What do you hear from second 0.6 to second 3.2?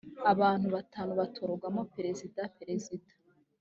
batanu batorwamo perezida perezida